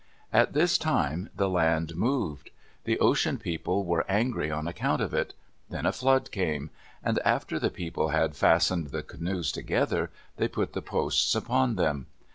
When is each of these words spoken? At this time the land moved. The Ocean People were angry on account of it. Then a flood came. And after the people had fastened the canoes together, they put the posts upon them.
At 0.33 0.53
this 0.53 0.79
time 0.79 1.29
the 1.35 1.47
land 1.47 1.95
moved. 1.95 2.49
The 2.85 2.99
Ocean 2.99 3.37
People 3.37 3.85
were 3.85 4.03
angry 4.09 4.49
on 4.49 4.67
account 4.67 4.99
of 4.99 5.13
it. 5.13 5.35
Then 5.69 5.85
a 5.85 5.91
flood 5.91 6.31
came. 6.31 6.71
And 7.03 7.19
after 7.23 7.59
the 7.59 7.69
people 7.69 8.07
had 8.09 8.35
fastened 8.35 8.87
the 8.87 9.03
canoes 9.03 9.51
together, 9.51 10.09
they 10.37 10.47
put 10.47 10.73
the 10.73 10.81
posts 10.81 11.35
upon 11.35 11.75
them. 11.75 12.07